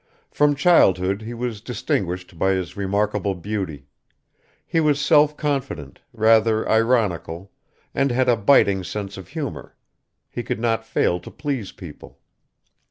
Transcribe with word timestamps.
From 0.31 0.55
childhood 0.55 1.21
he 1.21 1.35
was 1.35 1.61
distinguished 1.61 2.39
by 2.39 2.53
his 2.53 2.75
remarkable 2.75 3.35
beauty; 3.35 3.85
he 4.65 4.79
was 4.79 4.99
self 4.99 5.37
confident, 5.37 5.99
rather 6.11 6.67
ironical, 6.67 7.51
and 7.93 8.09
had 8.09 8.27
a 8.27 8.35
biting 8.35 8.83
sense 8.83 9.15
of 9.15 9.27
humor; 9.27 9.75
he 10.27 10.41
could 10.41 10.59
not 10.59 10.83
fail 10.87 11.19
to 11.19 11.29
please 11.29 11.71
people. 11.71 12.17